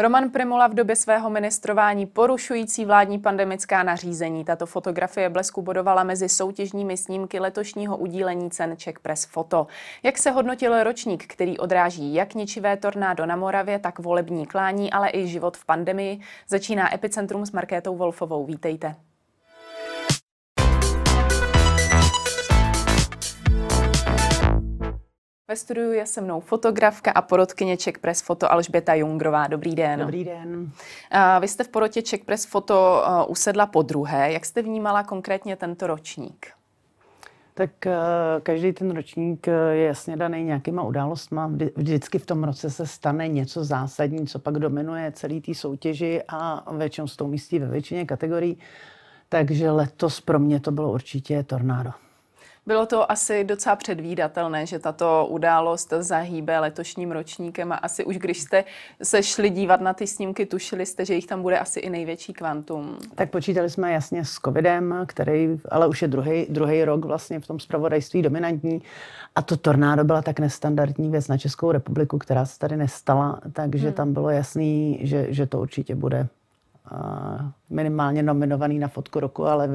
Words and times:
Roman 0.00 0.30
Primula 0.30 0.66
v 0.66 0.74
době 0.74 0.96
svého 0.96 1.30
ministrování 1.30 2.06
porušující 2.06 2.84
vládní 2.84 3.18
pandemická 3.18 3.82
nařízení. 3.82 4.44
Tato 4.44 4.66
fotografie 4.66 5.28
blesku 5.28 5.62
bodovala 5.62 6.04
mezi 6.04 6.28
soutěžními 6.28 6.96
snímky 6.96 7.40
letošního 7.40 7.96
udílení 7.96 8.50
cen 8.50 8.76
Czech 8.76 8.98
Press 8.98 9.24
Foto. 9.24 9.66
Jak 10.02 10.18
se 10.18 10.30
hodnotil 10.30 10.84
ročník, 10.84 11.26
který 11.26 11.58
odráží 11.58 12.14
jak 12.14 12.34
ničivé 12.34 12.76
tornádo 12.76 13.26
na 13.26 13.36
Moravě, 13.36 13.78
tak 13.78 13.98
volební 13.98 14.46
klání, 14.46 14.92
ale 14.92 15.10
i 15.12 15.26
život 15.26 15.56
v 15.56 15.64
pandemii, 15.64 16.20
začíná 16.48 16.94
Epicentrum 16.94 17.46
s 17.46 17.52
Markétou 17.52 17.96
Wolfovou. 17.96 18.46
Vítejte. 18.46 19.07
Ve 25.50 25.56
studiu 25.56 25.92
je 25.92 26.06
se 26.06 26.20
mnou 26.20 26.40
fotografka 26.40 27.10
a 27.10 27.22
porotkyně 27.22 27.76
Czech 27.76 27.98
Press 27.98 28.22
Foto 28.22 28.52
Alžběta 28.52 28.94
Jungrová. 28.94 29.46
Dobrý 29.46 29.74
den. 29.74 30.00
Dobrý 30.00 30.24
den. 30.24 30.70
Vy 31.40 31.48
jste 31.48 31.64
v 31.64 31.68
porotě 31.68 32.02
Czech 32.02 32.24
Press 32.24 32.46
Foto 32.46 33.02
usedla 33.28 33.66
po 33.66 33.82
druhé. 33.82 34.32
Jak 34.32 34.44
jste 34.46 34.62
vnímala 34.62 35.02
konkrétně 35.02 35.56
tento 35.56 35.86
ročník? 35.86 36.46
Tak 37.54 37.86
eh, 37.86 37.94
každý 38.42 38.72
ten 38.72 38.90
ročník 38.90 39.48
eh, 39.48 39.52
je 39.52 39.86
jasně 39.86 40.16
daný 40.16 40.44
nějakýma 40.44 40.82
událostma. 40.82 41.52
Vždycky 41.76 42.18
v 42.18 42.26
tom 42.26 42.44
roce 42.44 42.70
se 42.70 42.86
stane 42.86 43.28
něco 43.28 43.64
zásadní, 43.64 44.26
co 44.26 44.38
pak 44.38 44.54
dominuje 44.58 45.12
celý 45.12 45.40
té 45.40 45.54
soutěži 45.54 46.22
a 46.28 46.72
většinou 46.76 47.06
s 47.06 47.16
tou 47.16 47.26
místí 47.26 47.58
ve 47.58 47.66
většině 47.66 48.06
kategorií. 48.06 48.58
Takže 49.28 49.70
letos 49.70 50.20
pro 50.20 50.38
mě 50.38 50.60
to 50.60 50.70
bylo 50.70 50.92
určitě 50.92 51.42
tornádo. 51.42 51.90
Bylo 52.68 52.86
to 52.86 53.12
asi 53.12 53.44
docela 53.44 53.76
předvídatelné, 53.76 54.66
že 54.66 54.78
tato 54.78 55.26
událost 55.30 55.92
zahýbe 55.98 56.58
letošním 56.58 57.12
ročníkem 57.12 57.72
a 57.72 57.74
asi 57.74 58.04
už 58.04 58.18
když 58.18 58.40
jste 58.40 58.64
se 59.02 59.22
šli 59.22 59.50
dívat 59.50 59.80
na 59.80 59.94
ty 59.94 60.06
snímky, 60.06 60.46
tušili 60.46 60.86
jste, 60.86 61.04
že 61.04 61.14
jich 61.14 61.26
tam 61.26 61.42
bude 61.42 61.58
asi 61.58 61.80
i 61.80 61.90
největší 61.90 62.32
kvantum. 62.32 62.96
Tak 63.14 63.30
počítali 63.30 63.70
jsme 63.70 63.92
jasně 63.92 64.24
s 64.24 64.32
covidem, 64.32 64.94
který 65.06 65.60
ale 65.70 65.86
už 65.86 66.02
je 66.02 66.08
druhý, 66.08 66.46
druhý 66.48 66.84
rok 66.84 67.04
vlastně 67.04 67.40
v 67.40 67.46
tom 67.46 67.60
spravodajství 67.60 68.22
dominantní. 68.22 68.82
A 69.34 69.42
to 69.42 69.56
tornádo 69.56 70.04
byla 70.04 70.22
tak 70.22 70.40
nestandardní 70.40 71.10
věc 71.10 71.28
na 71.28 71.38
Českou 71.38 71.72
republiku, 71.72 72.18
která 72.18 72.46
se 72.46 72.58
tady 72.58 72.76
nestala, 72.76 73.40
takže 73.52 73.86
hmm. 73.86 73.94
tam 73.94 74.12
bylo 74.12 74.30
jasný, 74.30 75.00
že, 75.02 75.26
že 75.30 75.46
to 75.46 75.60
určitě 75.60 75.94
bude 75.94 76.28
minimálně 77.70 78.22
nominovaný 78.22 78.78
na 78.78 78.88
fotku 78.88 79.20
roku, 79.20 79.46
ale 79.46 79.68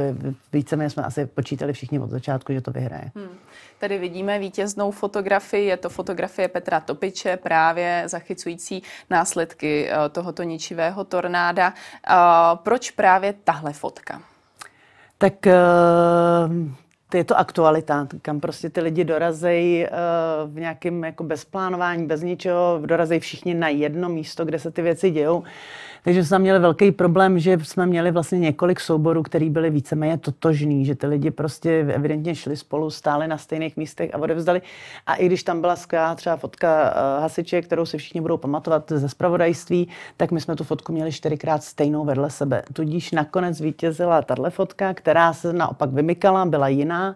víceméně 0.53 0.89
jsme 0.89 1.03
asi 1.03 1.25
počítali 1.25 1.73
všichni 1.73 1.99
od 1.99 2.09
začátku, 2.09 2.53
že 2.53 2.61
to 2.61 2.71
vyhraje. 2.71 3.11
Hmm. 3.15 3.37
Tady 3.79 3.97
vidíme 3.97 4.39
vítěznou 4.39 4.91
fotografii, 4.91 5.65
je 5.65 5.77
to 5.77 5.89
fotografie 5.89 6.47
Petra 6.47 6.79
Topiče, 6.79 7.37
právě 7.37 8.03
zachycující 8.05 8.83
následky 9.09 9.89
eh, 9.89 10.09
tohoto 10.09 10.43
ničivého 10.43 11.03
tornáda. 11.03 11.73
Proč 12.55 12.91
právě 12.91 13.33
tahle 13.43 13.73
fotka? 13.73 14.21
Tak 15.17 15.47
eh, 15.47 15.53
je 17.17 17.23
to 17.23 17.37
aktualita, 17.37 18.07
kam 18.21 18.39
prostě 18.39 18.69
ty 18.69 18.81
lidi 18.81 19.03
dorazejí 19.03 19.87
v 20.45 20.59
nějakém 20.59 21.03
jako 21.03 21.23
bezplánování, 21.23 22.07
bez 22.07 22.21
ničeho, 22.21 22.81
dorazejí 22.85 23.19
všichni 23.19 23.53
na 23.53 23.67
jedno 23.67 24.09
místo, 24.09 24.45
kde 24.45 24.59
se 24.59 24.71
ty 24.71 24.81
věci 24.81 25.11
dějou. 25.11 25.43
Takže 26.03 26.25
jsme 26.25 26.39
měli 26.39 26.59
velký 26.59 26.91
problém, 26.91 27.39
že 27.39 27.57
jsme 27.63 27.85
měli 27.85 28.11
vlastně 28.11 28.39
několik 28.39 28.79
souborů, 28.79 29.23
který 29.23 29.49
byly 29.49 29.69
víceméně 29.69 30.17
totožný, 30.17 30.85
že 30.85 30.95
ty 30.95 31.07
lidi 31.07 31.31
prostě 31.31 31.79
evidentně 31.79 32.35
šli 32.35 32.57
spolu, 32.57 32.89
stáli 32.89 33.27
na 33.27 33.37
stejných 33.37 33.77
místech 33.77 34.15
a 34.15 34.17
odevzdali. 34.17 34.61
A 35.05 35.15
i 35.15 35.25
když 35.25 35.43
tam 35.43 35.61
byla 35.61 35.75
skvělá 35.75 36.15
třeba 36.15 36.35
fotka 36.35 36.83
uh, 36.83 37.21
hasiče, 37.21 37.61
kterou 37.61 37.85
si 37.85 37.97
všichni 37.97 38.21
budou 38.21 38.37
pamatovat 38.37 38.91
ze 38.95 39.09
spravodajství, 39.09 39.89
tak 40.17 40.31
my 40.31 40.41
jsme 40.41 40.55
tu 40.55 40.63
fotku 40.63 40.93
měli 40.93 41.11
čtyřikrát 41.11 41.63
stejnou 41.63 42.05
vedle 42.05 42.29
sebe. 42.29 42.63
Tudíž 42.73 43.11
nakonec 43.11 43.61
vítězila 43.61 44.21
tahle 44.21 44.49
fotka, 44.49 44.93
která 44.93 45.33
se 45.33 45.53
naopak 45.53 45.89
vymykala, 45.89 46.45
byla 46.45 46.67
jiná. 46.67 47.15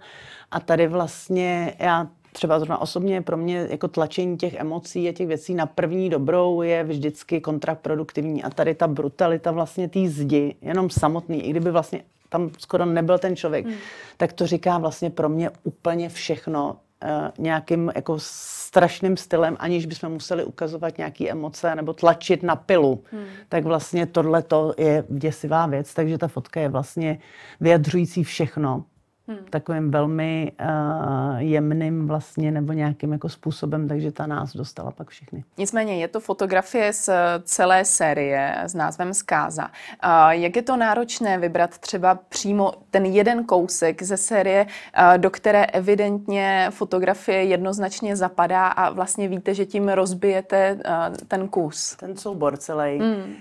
A 0.51 0.59
tady 0.59 0.87
vlastně 0.87 1.75
já 1.79 2.07
třeba 2.37 2.59
zrovna 2.59 2.81
osobně 2.81 3.21
pro 3.21 3.37
mě 3.37 3.67
jako 3.69 3.87
tlačení 3.87 4.37
těch 4.37 4.53
emocí 4.53 5.09
a 5.09 5.13
těch 5.13 5.27
věcí 5.27 5.55
na 5.55 5.65
první 5.65 6.09
dobrou 6.09 6.61
je 6.61 6.83
vždycky 6.83 7.41
kontraproduktivní. 7.41 8.43
A 8.43 8.49
tady 8.49 8.75
ta 8.75 8.87
brutalita 8.87 9.51
vlastně 9.51 9.89
té 9.89 10.07
zdi, 10.07 10.55
jenom 10.61 10.89
samotný, 10.89 11.45
i 11.45 11.49
kdyby 11.49 11.71
vlastně 11.71 12.01
tam 12.29 12.49
skoro 12.57 12.85
nebyl 12.85 13.17
ten 13.17 13.35
člověk, 13.35 13.65
hmm. 13.65 13.75
tak 14.17 14.33
to 14.33 14.47
říká 14.47 14.77
vlastně 14.77 15.09
pro 15.09 15.29
mě 15.29 15.49
úplně 15.63 16.09
všechno 16.09 16.75
uh, 17.03 17.09
nějakým 17.37 17.91
jako 17.95 18.15
strašným 18.19 19.17
stylem, 19.17 19.57
aniž 19.59 19.85
bychom 19.85 20.11
museli 20.11 20.43
ukazovat 20.43 20.97
nějaké 20.97 21.29
emoce 21.29 21.75
nebo 21.75 21.93
tlačit 21.93 22.43
na 22.43 22.55
pilu. 22.55 23.03
Hmm. 23.11 23.25
Tak 23.49 23.63
vlastně 23.63 24.05
tohle 24.05 24.43
je 24.77 25.03
děsivá 25.09 25.65
věc, 25.65 25.93
takže 25.93 26.17
ta 26.17 26.27
fotka 26.27 26.61
je 26.61 26.69
vlastně 26.69 27.19
vyjadřující 27.59 28.23
všechno 28.23 28.83
hmm. 29.27 29.37
takovým 29.49 29.91
velmi 29.91 30.51
uh, 30.61 31.37
jemným 31.37 32.07
vlastně 32.07 32.51
nebo 32.51 32.73
nějakým 32.73 33.11
jako 33.11 33.29
způsobem, 33.29 33.87
takže 33.87 34.11
ta 34.11 34.27
nás 34.27 34.55
dostala 34.55 34.91
pak 34.91 35.09
všechny. 35.09 35.43
Nicméně 35.57 35.97
je 35.97 36.07
to 36.07 36.19
fotografie 36.19 36.93
z 36.93 37.09
celé 37.43 37.85
série 37.85 38.55
s 38.63 38.73
názvem 38.73 39.13
Zkáza. 39.13 39.65
Uh, 39.65 40.29
jak 40.29 40.55
je 40.55 40.61
to 40.61 40.77
náročné 40.77 41.37
vybrat 41.37 41.77
třeba 41.77 42.15
přímo 42.15 42.71
ten 42.91 43.05
jeden 43.05 43.43
kousek 43.43 44.03
ze 44.03 44.17
série, 44.17 44.65
uh, 44.65 45.17
do 45.17 45.29
které 45.29 45.65
evidentně 45.65 46.67
fotografie 46.69 47.43
jednoznačně 47.43 48.15
zapadá 48.15 48.67
a 48.67 48.89
vlastně 48.89 49.27
víte, 49.27 49.53
že 49.53 49.65
tím 49.65 49.89
rozbijete 49.89 50.73
uh, 50.73 51.15
ten 51.27 51.47
kus? 51.47 51.95
Ten 51.95 52.17
soubor 52.17 52.57
celý. 52.57 52.99
Hmm. 52.99 53.35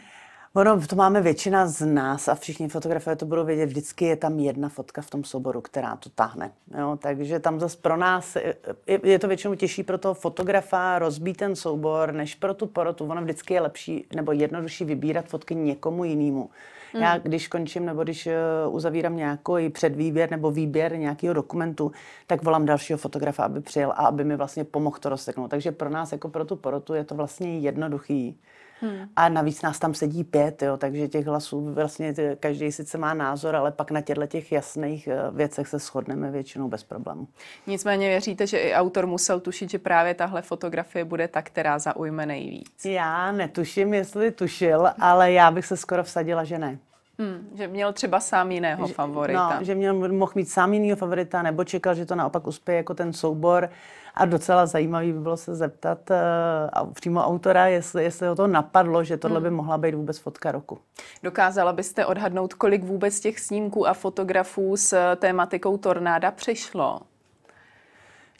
Ono, 0.56 0.86
to 0.86 0.96
máme 0.96 1.20
většina 1.20 1.66
z 1.66 1.86
nás 1.86 2.28
a 2.28 2.34
všichni 2.34 2.68
fotografové 2.68 3.16
to 3.16 3.26
budou 3.26 3.44
vědět, 3.44 3.66
vždycky 3.66 4.04
je 4.04 4.16
tam 4.16 4.38
jedna 4.38 4.68
fotka 4.68 5.02
v 5.02 5.10
tom 5.10 5.24
souboru, 5.24 5.60
která 5.60 5.96
to 5.96 6.10
tahne. 6.10 6.52
Jo? 6.78 6.98
Takže 7.02 7.40
tam 7.40 7.60
zase 7.60 7.78
pro 7.82 7.96
nás 7.96 8.36
je, 8.36 8.54
je 9.02 9.18
to 9.18 9.28
většinou 9.28 9.54
těžší 9.54 9.82
pro 9.82 9.98
toho 9.98 10.14
fotografa 10.14 10.98
rozbít 10.98 11.36
ten 11.36 11.56
soubor, 11.56 12.12
než 12.12 12.34
pro 12.34 12.54
tu 12.54 12.66
porotu. 12.66 13.04
Ono 13.04 13.22
vždycky 13.22 13.54
je 13.54 13.60
lepší 13.60 14.06
nebo 14.14 14.32
jednodušší 14.32 14.84
vybírat 14.84 15.24
fotky 15.24 15.54
někomu 15.54 16.04
jinému. 16.04 16.50
Hmm. 16.92 17.02
Já 17.02 17.18
když 17.18 17.48
končím 17.48 17.86
nebo 17.86 18.02
když 18.02 18.26
eh, 18.26 18.36
uzavírám 18.68 19.16
nějaký 19.16 19.68
předvýběr 19.72 20.30
nebo 20.30 20.50
výběr 20.50 20.98
nějakého 20.98 21.34
dokumentu, 21.34 21.92
tak 22.26 22.42
volám 22.42 22.66
dalšího 22.66 22.98
fotografa, 22.98 23.44
aby 23.44 23.60
přijel 23.60 23.90
a 23.90 24.06
aby 24.06 24.24
mi 24.24 24.36
vlastně 24.36 24.64
pomohl 24.64 24.98
to 25.00 25.08
rozseknout. 25.08 25.50
Takže 25.50 25.72
pro 25.72 25.90
nás 25.90 26.12
jako 26.12 26.28
pro 26.28 26.44
tu 26.44 26.56
porotu 26.56 26.94
je 26.94 27.04
to 27.04 27.14
vlastně 27.14 27.58
jednoduchý. 27.58 28.38
Hmm. 28.80 29.08
A 29.16 29.28
navíc 29.28 29.62
nás 29.62 29.78
tam 29.78 29.94
sedí 29.94 30.24
pět, 30.24 30.62
jo, 30.62 30.76
takže 30.76 31.08
těch 31.08 31.26
hlasů 31.26 31.74
vlastně 31.74 32.14
každý 32.40 32.72
sice 32.72 32.98
má 32.98 33.14
názor, 33.14 33.56
ale 33.56 33.70
pak 33.70 33.90
na 33.90 34.00
těchto 34.00 34.26
těch 34.26 34.52
jasných 34.52 35.08
eh, 35.08 35.16
věcech 35.30 35.68
se 35.68 35.78
shodneme 35.78 36.30
většinou 36.30 36.68
bez 36.68 36.84
problémů. 36.84 37.28
Nicméně 37.66 38.08
věříte, 38.08 38.46
že 38.46 38.58
i 38.58 38.74
autor 38.74 39.06
musel 39.06 39.40
tušit, 39.40 39.70
že 39.70 39.78
právě 39.78 40.14
tahle 40.14 40.42
fotografie 40.42 41.04
bude 41.04 41.28
ta, 41.28 41.42
která 41.42 41.78
zaujme 41.78 42.26
nejvíc? 42.26 42.84
Já 42.84 43.32
netuším, 43.32 43.94
jestli 43.94 44.30
tušil, 44.30 44.88
ale 45.00 45.32
já 45.32 45.50
bych 45.50 45.66
se 45.66 45.76
skoro 45.76 46.04
vsadila, 46.04 46.44
že 46.44 46.58
ne. 46.58 46.78
Hmm, 47.18 47.48
že 47.54 47.68
měl 47.68 47.92
třeba 47.92 48.20
sám 48.20 48.52
jiného 48.52 48.86
že, 48.86 48.94
favorita. 48.94 49.56
No, 49.58 49.64
že 49.64 49.74
měl, 49.74 49.94
mohl 50.12 50.32
mít 50.34 50.48
sám 50.48 50.74
jiného 50.74 50.96
favorita, 50.96 51.42
nebo 51.42 51.64
čekal, 51.64 51.94
že 51.94 52.06
to 52.06 52.14
naopak 52.14 52.46
uspěje 52.46 52.76
jako 52.76 52.94
ten 52.94 53.12
soubor. 53.12 53.70
A 54.14 54.24
docela 54.24 54.66
zajímavý 54.66 55.12
by 55.12 55.20
bylo 55.20 55.36
se 55.36 55.54
zeptat 55.54 55.98
uh, 56.10 56.92
přímo 56.92 57.20
autora, 57.24 57.66
jestli, 57.66 58.04
jestli 58.04 58.28
ho 58.28 58.34
to 58.34 58.46
napadlo, 58.46 59.04
že 59.04 59.16
tohle 59.16 59.40
by 59.40 59.48
hmm. 59.48 59.56
mohla 59.56 59.78
být 59.78 59.94
vůbec 59.94 60.18
fotka 60.18 60.52
roku. 60.52 60.78
Dokázala 61.22 61.72
byste 61.72 62.06
odhadnout, 62.06 62.54
kolik 62.54 62.84
vůbec 62.84 63.20
těch 63.20 63.40
snímků 63.40 63.88
a 63.88 63.94
fotografů 63.94 64.76
s 64.76 65.16
tématikou 65.16 65.78
tornáda 65.78 66.30
přišlo? 66.30 67.00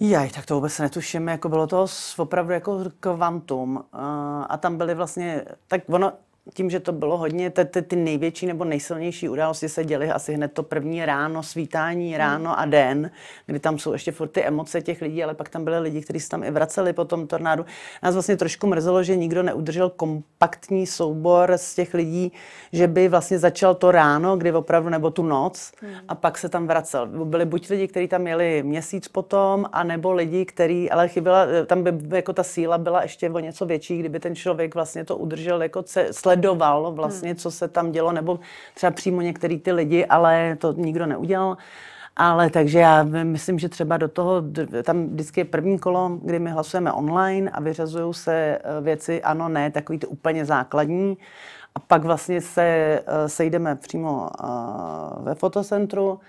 Jaj, 0.00 0.30
tak 0.30 0.46
to 0.46 0.54
vůbec 0.54 0.78
netuším, 0.78 1.28
jako 1.28 1.48
bylo 1.48 1.66
to 1.66 1.86
opravdu 2.16 2.52
jako 2.52 2.84
kvantum. 3.00 3.76
Uh, 3.76 3.82
a 4.48 4.56
tam 4.56 4.76
byly 4.76 4.94
vlastně, 4.94 5.44
tak 5.68 5.80
ono, 5.88 6.12
tím, 6.54 6.70
že 6.70 6.80
to 6.80 6.92
bylo 6.92 7.18
hodně, 7.18 7.50
ty, 7.50 7.64
ty, 7.64 7.82
ty 7.82 7.96
největší 7.96 8.46
nebo 8.46 8.64
nejsilnější 8.64 9.28
události 9.28 9.68
se 9.68 9.84
děly 9.84 10.10
asi 10.10 10.34
hned 10.34 10.52
to 10.52 10.62
první 10.62 11.04
ráno, 11.04 11.42
svítání 11.42 12.08
hmm. 12.08 12.18
ráno 12.18 12.58
a 12.58 12.66
den, 12.66 13.10
kdy 13.46 13.58
tam 13.58 13.78
jsou 13.78 13.92
ještě 13.92 14.12
furt 14.12 14.28
ty 14.28 14.44
emoce 14.44 14.82
těch 14.82 15.02
lidí, 15.02 15.24
ale 15.24 15.34
pak 15.34 15.48
tam 15.48 15.64
byly 15.64 15.78
lidi, 15.78 16.00
kteří 16.00 16.20
se 16.20 16.28
tam 16.28 16.44
i 16.44 16.50
vraceli 16.50 16.92
po 16.92 17.04
tom 17.04 17.26
tornádu. 17.26 17.64
Nás 18.02 18.14
vlastně 18.14 18.36
trošku 18.36 18.66
mrzelo, 18.66 19.02
že 19.02 19.16
nikdo 19.16 19.42
neudržel 19.42 19.90
kompaktní 19.90 20.86
soubor 20.86 21.52
z 21.56 21.74
těch 21.74 21.94
lidí, 21.94 22.32
že 22.72 22.86
by 22.86 23.08
vlastně 23.08 23.38
začal 23.38 23.74
to 23.74 23.90
ráno, 23.90 24.36
kdy 24.36 24.52
opravdu, 24.52 24.88
nebo 24.90 25.10
tu 25.10 25.22
noc, 25.22 25.72
hmm. 25.80 25.94
a 26.08 26.14
pak 26.14 26.38
se 26.38 26.48
tam 26.48 26.66
vracel. 26.66 27.06
Byli 27.06 27.44
buď 27.44 27.70
lidi, 27.70 27.88
kteří 27.88 28.08
tam 28.08 28.26
jeli 28.26 28.62
měsíc 28.62 29.08
potom, 29.08 29.64
anebo 29.72 30.12
lidi, 30.12 30.44
kteří, 30.44 30.90
ale 30.90 31.08
chyběla, 31.08 31.46
tam 31.66 31.82
by 31.82 32.16
jako 32.16 32.32
ta 32.32 32.42
síla 32.42 32.78
byla 32.78 33.02
ještě 33.02 33.30
o 33.30 33.38
něco 33.38 33.66
větší, 33.66 33.98
kdyby 33.98 34.20
ten 34.20 34.34
člověk 34.34 34.74
vlastně 34.74 35.04
to 35.04 35.16
udržel 35.16 35.62
jako 35.62 35.82
ce, 35.82 36.12
sledoval 36.36 36.92
vlastně, 36.92 37.28
hmm. 37.28 37.36
co 37.36 37.50
se 37.50 37.68
tam 37.68 37.92
dělo, 37.92 38.12
nebo 38.12 38.38
třeba 38.74 38.90
přímo 38.90 39.20
některý 39.20 39.58
ty 39.58 39.72
lidi, 39.72 40.06
ale 40.06 40.56
to 40.60 40.72
nikdo 40.72 41.06
neudělal. 41.06 41.56
Ale 42.16 42.50
takže 42.50 42.78
já 42.78 43.02
myslím, 43.02 43.58
že 43.58 43.68
třeba 43.68 43.96
do 43.96 44.08
toho, 44.08 44.42
tam 44.82 45.06
vždycky 45.06 45.40
je 45.40 45.44
první 45.44 45.78
kolo, 45.78 46.18
kdy 46.22 46.38
my 46.38 46.50
hlasujeme 46.50 46.92
online 46.92 47.50
a 47.50 47.60
vyřazují 47.60 48.14
se 48.14 48.32
eh, 48.32 48.80
věci 48.80 49.22
ano, 49.22 49.48
ne, 49.48 49.70
takový 49.70 49.98
to 49.98 50.08
úplně 50.08 50.44
základní. 50.44 51.18
A 51.74 51.78
pak 51.78 52.04
vlastně 52.04 52.40
se 52.40 52.62
eh, 52.62 53.28
sejdeme 53.28 53.76
přímo 53.76 54.30
eh, 54.30 54.46
ve 55.20 55.34
fotocentru 55.34 56.20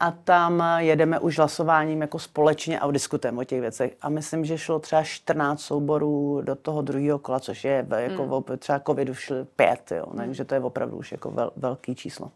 a 0.00 0.10
tam 0.10 0.62
jedeme 0.78 1.18
už 1.18 1.38
hlasováním 1.38 2.00
jako 2.00 2.18
společně 2.18 2.80
a 2.80 2.90
diskutujeme 2.90 3.40
o 3.40 3.44
těch 3.44 3.60
věcech. 3.60 3.96
A 4.02 4.08
myslím, 4.08 4.44
že 4.44 4.58
šlo 4.58 4.78
třeba 4.78 5.02
14 5.02 5.60
souborů 5.60 6.40
do 6.44 6.54
toho 6.54 6.82
druhého 6.82 7.18
kola, 7.18 7.40
což 7.40 7.64
je 7.64 7.86
jako 7.96 8.22
hmm. 8.22 8.58
třeba 8.58 8.80
covidu 8.80 9.14
šli 9.14 9.44
pět, 9.56 9.92
jo, 9.92 10.06
hmm. 10.08 10.18
takže 10.18 10.44
to 10.44 10.54
je 10.54 10.60
opravdu 10.60 10.96
už 10.96 11.12
jako 11.12 11.30
vel, 11.30 11.50
velký 11.56 11.94
číslo. 11.94 12.30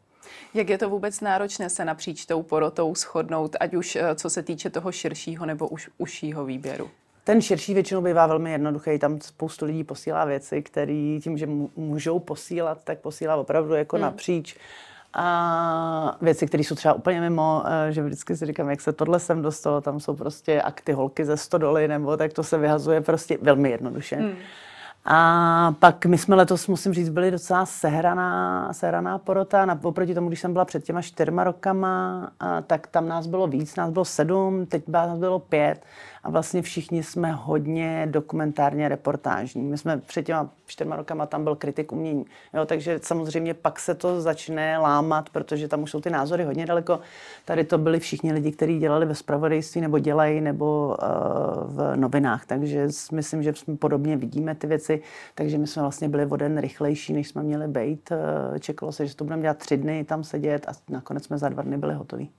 Jak 0.54 0.68
je 0.68 0.78
to 0.78 0.90
vůbec 0.90 1.20
náročné 1.20 1.70
se 1.70 1.84
napříč 1.84 2.26
tou 2.26 2.42
porotou 2.42 2.94
shodnout, 2.94 3.56
ať 3.60 3.74
už 3.74 3.96
eh, 3.96 4.14
co 4.14 4.30
se 4.30 4.42
týče 4.42 4.70
toho 4.70 4.92
širšího 4.92 5.46
nebo 5.46 5.68
už 5.68 5.90
užšího 5.98 6.44
výběru? 6.44 6.90
Ten 7.24 7.42
širší 7.42 7.74
většinou 7.74 8.00
bývá 8.00 8.26
velmi 8.26 8.52
jednoduchý. 8.52 8.98
Tam 8.98 9.20
spoustu 9.20 9.64
lidí 9.64 9.84
posílá 9.84 10.24
věci, 10.24 10.62
které 10.62 11.18
tím, 11.22 11.38
že 11.38 11.46
můžou 11.76 12.18
posílat, 12.18 12.84
tak 12.84 12.98
posílá 12.98 13.36
opravdu 13.36 13.74
jako 13.74 13.96
hmm. 13.96 14.02
napříč. 14.02 14.56
A 15.14 16.16
věci, 16.22 16.46
které 16.46 16.64
jsou 16.64 16.74
třeba 16.74 16.94
úplně 16.94 17.20
mimo, 17.20 17.62
eh, 17.66 17.92
že 17.92 18.02
vždycky 18.02 18.36
si 18.36 18.46
říkám, 18.46 18.70
jak 18.70 18.80
se 18.80 18.92
tohle 18.92 19.20
sem 19.20 19.42
dostalo, 19.42 19.80
tam 19.80 20.00
jsou 20.00 20.16
prostě 20.16 20.62
akty 20.62 20.92
holky 20.92 21.24
ze 21.24 21.36
stodoly, 21.36 21.88
nebo 21.88 22.16
tak 22.16 22.32
to 22.32 22.42
se 22.42 22.58
vyhazuje 22.58 23.00
prostě 23.00 23.38
velmi 23.42 23.70
jednoduše. 23.70 24.16
Hmm. 24.16 24.34
A 25.04 25.74
pak 25.78 26.06
my 26.06 26.18
jsme 26.18 26.36
letos, 26.36 26.68
musím 26.68 26.94
říct, 26.94 27.08
byli 27.08 27.30
docela 27.30 27.66
sehraná, 27.66 28.72
sehraná 28.72 29.18
porota. 29.18 29.66
Na, 29.66 29.78
oproti 29.82 30.14
tomu, 30.14 30.28
když 30.28 30.40
jsem 30.40 30.52
byla 30.52 30.64
před 30.64 30.84
těma 30.84 31.02
čtyřma 31.02 31.44
rokama, 31.44 32.30
a, 32.40 32.60
tak 32.60 32.86
tam 32.86 33.08
nás 33.08 33.26
bylo 33.26 33.46
víc, 33.46 33.76
nás 33.76 33.90
bylo 33.90 34.04
sedm, 34.04 34.66
teď 34.66 34.88
nás 34.88 35.18
bylo 35.18 35.38
pět 35.38 35.84
a 36.22 36.30
vlastně 36.30 36.62
všichni 36.62 37.02
jsme 37.02 37.32
hodně 37.32 38.08
dokumentárně 38.10 38.88
reportážní. 38.88 39.62
My 39.62 39.78
jsme 39.78 39.98
před 39.98 40.22
těma 40.22 40.50
čtyřma 40.66 40.96
rokama 40.96 41.26
tam 41.26 41.44
byl 41.44 41.56
kritik 41.56 41.92
umění, 41.92 42.24
jo, 42.54 42.66
takže 42.66 43.00
samozřejmě 43.02 43.54
pak 43.54 43.80
se 43.80 43.94
to 43.94 44.20
začne 44.20 44.78
lámat, 44.78 45.30
protože 45.30 45.68
tam 45.68 45.82
už 45.82 45.90
jsou 45.90 46.00
ty 46.00 46.10
názory 46.10 46.44
hodně 46.44 46.66
daleko. 46.66 47.00
Tady 47.44 47.64
to 47.64 47.78
byli 47.78 48.00
všichni 48.00 48.32
lidi, 48.32 48.52
kteří 48.52 48.78
dělali 48.78 49.06
ve 49.06 49.14
spravodajství 49.14 49.80
nebo 49.80 49.98
dělají 49.98 50.40
nebo 50.40 50.96
uh, 51.02 51.06
v 51.66 51.96
novinách, 51.96 52.46
takže 52.46 52.88
myslím, 53.12 53.42
že 53.42 53.54
jsme 53.54 53.76
podobně 53.76 54.16
vidíme 54.16 54.54
ty 54.54 54.66
věci, 54.66 55.02
takže 55.34 55.58
my 55.58 55.66
jsme 55.66 55.82
vlastně 55.82 56.08
byli 56.08 56.26
o 56.26 56.36
den 56.36 56.58
rychlejší, 56.58 57.12
než 57.12 57.28
jsme 57.28 57.42
měli 57.42 57.68
být. 57.68 58.10
Uh, 58.10 58.58
čekalo 58.58 58.92
se, 58.92 59.06
že 59.06 59.16
to 59.16 59.24
budeme 59.24 59.42
dělat 59.42 59.58
tři 59.58 59.76
dny 59.76 60.04
tam 60.04 60.24
sedět 60.24 60.68
a 60.68 60.72
nakonec 60.88 61.24
jsme 61.24 61.38
za 61.38 61.48
dva 61.48 61.62
dny 61.62 61.76
byli 61.76 61.94
hotoví. 61.94 62.30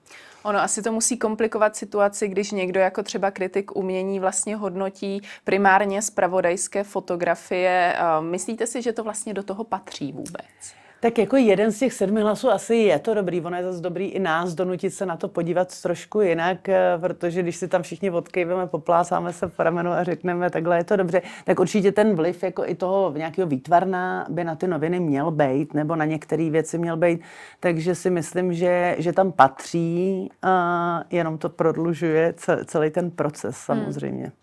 Ono 0.43 0.59
asi 0.59 0.81
to 0.81 0.91
musí 0.91 1.17
komplikovat 1.17 1.75
situaci, 1.75 2.27
když 2.27 2.51
někdo 2.51 2.79
jako 2.79 3.03
třeba 3.03 3.31
kritik 3.31 3.72
umění 3.75 4.19
vlastně 4.19 4.55
hodnotí 4.55 5.21
primárně 5.43 6.01
zpravodajské 6.01 6.83
fotografie. 6.83 7.95
Myslíte 8.19 8.67
si, 8.67 8.81
že 8.81 8.93
to 8.93 9.03
vlastně 9.03 9.33
do 9.33 9.43
toho 9.43 9.63
patří 9.63 10.11
vůbec? 10.11 10.82
Tak 11.03 11.17
jako 11.17 11.37
jeden 11.37 11.71
z 11.71 11.79
těch 11.79 11.93
sedmi 11.93 12.21
hlasů 12.21 12.49
asi 12.49 12.75
je 12.75 12.99
to 12.99 13.13
dobrý. 13.13 13.41
Ono 13.41 13.57
je 13.57 13.63
zase 13.63 13.81
dobrý 13.81 14.05
i 14.05 14.19
nás 14.19 14.53
donutit 14.53 14.93
se 14.93 15.05
na 15.05 15.17
to 15.17 15.27
podívat 15.27 15.81
trošku 15.81 16.21
jinak, 16.21 16.69
eh, 16.69 16.97
protože 17.01 17.41
když 17.41 17.55
si 17.55 17.67
tam 17.67 17.81
všichni 17.81 18.11
odkejveme, 18.11 18.67
poplásáme 18.67 19.33
se 19.33 19.47
v 19.47 19.59
ramenu 19.59 19.91
a 19.91 20.03
řekneme, 20.03 20.49
takhle 20.49 20.77
je 20.77 20.83
to 20.83 20.95
dobře, 20.95 21.21
tak 21.45 21.59
určitě 21.59 21.91
ten 21.91 22.15
vliv 22.15 22.43
jako 22.43 22.65
i 22.65 22.75
toho 22.75 23.13
nějakého 23.17 23.47
výtvarna 23.47 24.25
by 24.29 24.43
na 24.43 24.55
ty 24.55 24.67
noviny 24.67 24.99
měl 24.99 25.31
být, 25.31 25.73
nebo 25.73 25.95
na 25.95 26.05
některé 26.05 26.49
věci 26.49 26.77
měl 26.77 26.97
být. 26.97 27.21
Takže 27.59 27.95
si 27.95 28.09
myslím, 28.09 28.53
že, 28.53 28.95
že 28.99 29.13
tam 29.13 29.31
patří 29.31 30.29
a 30.41 31.03
jenom 31.11 31.37
to 31.37 31.49
prodlužuje 31.49 32.33
celý 32.65 32.89
ten 32.89 33.11
proces 33.11 33.67
hmm. 33.67 33.83
samozřejmě. 33.83 34.23
Hmm. 34.23 34.33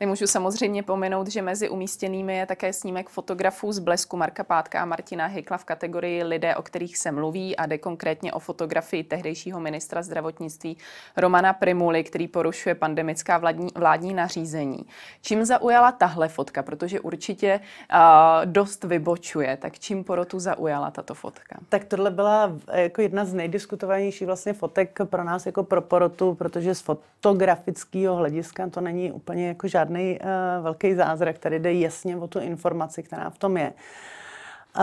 Nemůžu 0.00 0.26
samozřejmě 0.26 0.82
pomenout, 0.82 1.28
že 1.28 1.42
mezi 1.42 1.68
umístěnými 1.68 2.36
je 2.36 2.46
také 2.46 2.72
snímek 2.72 3.08
fotografů 3.08 3.72
z 3.72 3.78
Blesku 3.78 4.16
Marka 4.16 4.44
Pátka 4.44 4.82
a 4.82 4.84
Martina 4.84 5.26
Hykla 5.26 5.56
v 5.56 5.64
kategorii 5.64 6.09
Lidé, 6.24 6.56
o 6.56 6.62
kterých 6.62 6.98
se 6.98 7.12
mluví 7.12 7.56
a 7.56 7.66
jde 7.66 7.78
konkrétně 7.78 8.32
o 8.32 8.38
fotografii 8.38 9.04
tehdejšíího 9.04 9.60
ministra 9.60 10.02
zdravotnictví 10.02 10.76
Romana 11.16 11.52
Primuly, 11.52 12.04
který 12.04 12.28
porušuje 12.28 12.74
pandemická 12.74 13.38
vládní, 13.38 13.68
vládní 13.74 14.14
nařízení. 14.14 14.86
Čím 15.22 15.44
zaujala 15.44 15.92
tahle 15.92 16.28
fotka? 16.28 16.62
Protože 16.62 17.00
určitě 17.00 17.60
uh, 17.60 17.98
dost 18.44 18.84
vybočuje. 18.84 19.56
Tak 19.56 19.78
čím 19.78 20.04
porotu 20.04 20.38
zaujala 20.38 20.90
tato 20.90 21.14
fotka? 21.14 21.56
Tak 21.68 21.84
tohle 21.84 22.10
byla 22.10 22.52
jako 22.72 23.02
jedna 23.02 23.24
z 23.24 23.34
nejdiskutovanějších 23.34 24.26
vlastně 24.26 24.52
fotek 24.52 24.98
pro 25.04 25.24
nás 25.24 25.46
jako 25.46 25.64
pro 25.64 25.82
porotu, 25.82 26.34
protože 26.34 26.74
z 26.74 26.80
fotografického 26.80 28.16
hlediska 28.16 28.68
to 28.68 28.80
není 28.80 29.12
úplně 29.12 29.48
jako 29.48 29.68
žádný 29.68 30.18
uh, 30.20 30.64
velký 30.64 30.94
zázrak, 30.94 31.38
tady 31.38 31.58
jde 31.58 31.72
jasně 31.72 32.16
o 32.16 32.28
tu 32.28 32.38
informaci, 32.38 33.02
která 33.02 33.30
v 33.30 33.38
tom 33.38 33.56
je. 33.56 33.72
Uh, 34.76 34.82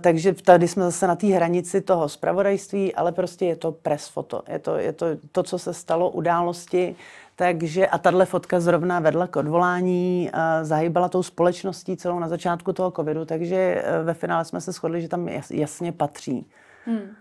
takže 0.00 0.34
tady 0.34 0.68
jsme 0.68 0.84
zase 0.84 1.06
na 1.06 1.16
té 1.16 1.26
hranici 1.26 1.80
toho 1.80 2.08
zpravodajství, 2.08 2.94
ale 2.94 3.12
prostě 3.12 3.46
je 3.46 3.56
to 3.56 3.72
press 3.72 4.08
foto. 4.08 4.42
Je 4.48 4.58
to, 4.58 4.76
je 4.76 4.92
to, 4.92 5.06
to 5.32 5.42
co 5.42 5.58
se 5.58 5.74
stalo, 5.74 6.10
události. 6.10 6.96
Takže 7.36 7.86
a 7.86 7.98
tahle 7.98 8.26
fotka 8.26 8.60
zrovna 8.60 9.00
vedla 9.00 9.26
k 9.26 9.36
odvolání, 9.36 10.30
zahýbala 10.62 11.08
tou 11.08 11.22
společností 11.22 11.96
celou 11.96 12.18
na 12.18 12.28
začátku 12.28 12.72
toho 12.72 12.90
covidu, 12.90 13.24
takže 13.24 13.84
uh, 14.00 14.06
ve 14.06 14.14
finále 14.14 14.44
jsme 14.44 14.60
se 14.60 14.72
shodli, 14.72 15.02
že 15.02 15.08
tam 15.08 15.28
jasně 15.50 15.92
patří. 15.92 16.46
Hmm. 16.86 17.16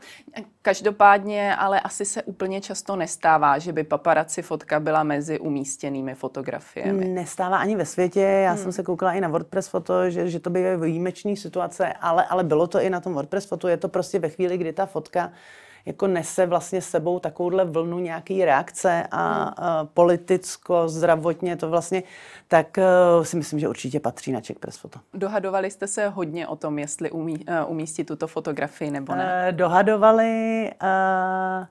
Každopádně 0.61 1.55
ale 1.55 1.79
asi 1.79 2.05
se 2.05 2.23
úplně 2.23 2.61
často 2.61 2.95
nestává, 2.95 3.59
že 3.59 3.73
by 3.73 3.83
paparaci 3.83 4.41
fotka 4.41 4.79
byla 4.79 5.03
mezi 5.03 5.39
umístěnými 5.39 6.15
fotografiemi. 6.15 7.05
Nestává 7.05 7.57
ani 7.57 7.75
ve 7.75 7.85
světě. 7.85 8.19
Já 8.19 8.51
hmm. 8.51 8.63
jsem 8.63 8.71
se 8.71 8.83
koukala 8.83 9.13
i 9.13 9.21
na 9.21 9.27
WordPress 9.27 9.67
foto, 9.67 10.09
že, 10.09 10.29
že 10.29 10.39
to 10.39 10.49
by 10.49 10.77
výjimečné 10.77 11.35
situace, 11.35 11.93
ale, 11.93 12.25
ale 12.25 12.43
bylo 12.43 12.67
to 12.67 12.81
i 12.81 12.89
na 12.89 12.99
tom 12.99 13.13
WordPress 13.13 13.45
fotu. 13.45 13.67
Je 13.67 13.77
to 13.77 13.89
prostě 13.89 14.19
ve 14.19 14.29
chvíli, 14.29 14.57
kdy 14.57 14.73
ta 14.73 14.85
fotka 14.85 15.31
jako 15.86 16.07
nese 16.07 16.45
vlastně 16.45 16.81
sebou 16.81 17.19
takovouhle 17.19 17.66
vlnu 17.66 18.00
nějaký 18.00 18.45
reakce 18.45 19.07
a, 19.12 19.44
hmm. 19.44 19.88
politicko, 19.94 20.89
zdravotně 20.89 21.56
to 21.56 21.69
vlastně, 21.69 22.04
tak 22.48 22.78
uh, 23.18 23.24
si 23.24 23.38
myslím, 23.38 23.60
že 23.60 23.69
určitě 23.69 24.00
patří 24.00 24.31
na 24.31 24.42
Czech 24.42 24.60
Press 24.60 24.78
Foto. 24.78 25.00
Dohadovali 25.13 25.72
jste 25.72 25.88
se 25.88 26.10
hodně 26.10 26.48
o 26.48 26.56
tom, 26.56 26.80
jestli 26.80 27.12
umí, 27.12 27.45
uh, 27.45 27.72
umístit 27.72 28.04
tuto 28.04 28.28
fotografii 28.28 28.92
nebo 28.92 29.16
ne? 29.16 29.45
Uh, 29.50 29.57
dohadovali. 29.57 30.72
Uh, 30.83 31.66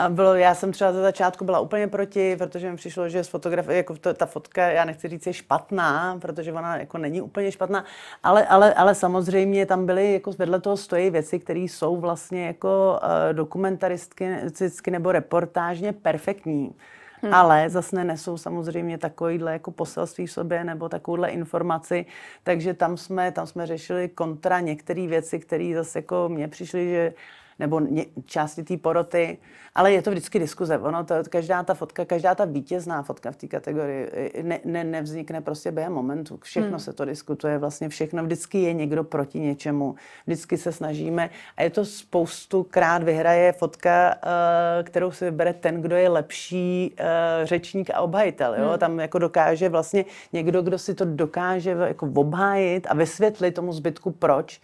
a 0.00 0.08
bylo, 0.08 0.34
já 0.34 0.54
jsem 0.54 0.72
třeba 0.72 0.92
ze 0.92 1.02
začátku 1.02 1.44
byla 1.44 1.60
úplně 1.60 1.88
proti, 1.88 2.36
protože 2.36 2.70
mi 2.70 2.76
přišlo, 2.76 3.08
že 3.08 3.24
z 3.24 3.28
fotografie, 3.28 3.76
jako 3.76 3.96
to, 3.96 4.14
ta 4.14 4.26
fotka, 4.26 4.70
já 4.70 4.84
nechci 4.84 5.08
říct, 5.08 5.26
je 5.26 5.32
špatná, 5.32 6.18
protože 6.20 6.52
ona 6.52 6.76
jako 6.76 6.98
není 6.98 7.20
úplně 7.20 7.52
špatná, 7.52 7.84
ale, 8.22 8.46
ale, 8.46 8.74
ale 8.74 8.94
samozřejmě 8.94 9.66
tam 9.66 9.86
byly, 9.86 10.12
jako 10.12 10.32
vedle 10.38 10.60
toho 10.60 10.76
stojí 10.76 11.10
věci, 11.10 11.38
které 11.38 11.60
jsou 11.60 11.96
vlastně 11.96 12.46
jako 12.46 13.00
uh, 13.02 13.08
dokumentaristicky 13.32 14.90
nebo 14.90 15.12
reportážně 15.12 15.92
perfektní. 15.92 16.74
Hmm. 17.22 17.34
Ale 17.34 17.70
zase 17.70 17.96
nenesou 17.96 18.36
samozřejmě 18.38 18.98
takovýhle 18.98 19.52
jako 19.52 19.70
poselství 19.70 20.26
v 20.26 20.32
sobě 20.32 20.64
nebo 20.64 20.88
takovouhle 20.88 21.30
informaci, 21.30 22.06
takže 22.42 22.74
tam 22.74 22.96
jsme, 22.96 23.32
tam 23.32 23.46
jsme 23.46 23.66
řešili 23.66 24.08
kontra 24.08 24.60
některé 24.60 25.06
věci, 25.06 25.38
které 25.38 25.72
zase 25.74 25.98
jako 25.98 26.28
mně 26.28 26.48
přišly, 26.48 26.90
že 26.90 27.12
nebo 27.60 27.80
ně, 27.80 28.06
části 28.24 28.62
té 28.62 28.76
poroty, 28.76 29.38
ale 29.74 29.92
je 29.92 30.02
to 30.02 30.10
vždycky 30.10 30.38
diskuze. 30.38 30.78
Ono 30.78 31.04
to, 31.04 31.14
každá 31.28 31.62
ta 31.62 31.74
fotka, 31.74 32.04
každá 32.04 32.34
ta 32.34 32.44
vítězná 32.44 33.02
fotka 33.02 33.30
v 33.30 33.36
té 33.36 33.46
kategorii 33.46 34.10
ne, 34.42 34.60
ne, 34.64 34.84
nevznikne 34.84 35.40
prostě 35.40 35.72
během 35.72 35.92
momentu. 35.92 36.38
Všechno 36.42 36.68
hmm. 36.68 36.78
se 36.78 36.92
to 36.92 37.04
diskutuje, 37.04 37.58
vlastně 37.58 37.88
všechno. 37.88 38.22
Vždycky 38.22 38.62
je 38.62 38.72
někdo 38.72 39.04
proti 39.04 39.40
něčemu. 39.40 39.94
Vždycky 40.26 40.56
se 40.56 40.72
snažíme 40.72 41.30
a 41.56 41.62
je 41.62 41.70
to 41.70 41.84
spoustu 41.84 42.62
krát 42.62 43.02
vyhraje 43.02 43.52
fotka, 43.52 44.14
uh, 44.14 44.84
kterou 44.84 45.10
si 45.10 45.24
vybere 45.24 45.52
ten, 45.52 45.82
kdo 45.82 45.96
je 45.96 46.08
lepší 46.08 46.94
uh, 47.00 47.06
řečník 47.46 47.90
a 47.94 48.00
obhajitel. 48.00 48.54
Jo? 48.54 48.68
Hmm. 48.68 48.78
Tam 48.78 49.00
jako 49.00 49.18
dokáže 49.18 49.68
vlastně 49.68 50.04
někdo, 50.32 50.62
kdo 50.62 50.78
si 50.78 50.94
to 50.94 51.04
dokáže 51.04 51.70
jako 51.70 52.10
obhájit 52.14 52.86
a 52.90 52.94
vysvětlit 52.94 53.54
tomu 53.54 53.72
zbytku 53.72 54.10
proč, 54.10 54.60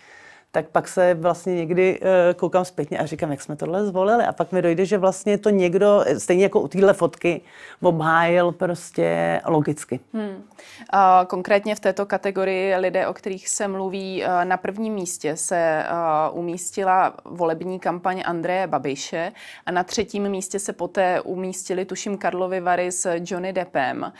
tak 0.57 0.69
pak 0.69 0.89
se 0.89 1.15
vlastně 1.15 1.55
někdy 1.55 2.01
uh, 2.01 2.07
koukám 2.37 2.65
zpětně 2.65 2.99
a 2.99 3.07
říkám, 3.07 3.31
jak 3.31 3.43
jsme 3.43 3.57
tohle 3.57 3.87
zvolili. 3.87 4.25
A 4.25 4.33
pak 4.33 4.53
mi 4.53 4.63
dojde, 4.63 4.87
že 4.87 4.99
vlastně 4.99 5.39
to 5.39 5.51
někdo, 5.51 6.05
stejně 6.19 6.43
jako 6.43 6.61
u 6.61 6.69
téhle 6.69 6.93
fotky, 6.93 7.41
obhájil 7.83 8.53
prostě 8.53 9.41
logicky. 9.47 10.01
Hmm. 10.13 10.43
A 10.91 11.27
konkrétně 11.29 11.75
v 11.75 11.81
této 11.81 12.07
kategorii 12.07 12.77
lidé, 12.77 13.07
o 13.07 13.13
kterých 13.13 13.49
se 13.49 13.69
mluví, 13.69 14.25
eh, 14.25 14.45
na 14.45 14.57
prvním 14.57 14.95
místě 14.95 15.37
se 15.37 15.85
umístila 16.33 17.15
volební 17.25 17.81
kampaň 17.81 18.23
Andreje 18.27 18.67
Babiše 18.67 19.33
a 19.67 19.71
na 19.71 19.85
třetím 19.85 20.29
místě 20.29 20.59
se 20.59 20.73
poté 20.73 21.21
umístili, 21.21 21.85
tuším, 21.85 22.19
Karlovy 22.19 22.61
Vary 22.61 22.93
s 22.93 23.15
Johnny 23.25 23.53
Deppem. 23.53 24.13